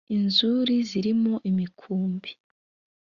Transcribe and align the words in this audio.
inzuri 0.15 0.75
zirimo 0.89 1.33
imikumbi 1.49 2.31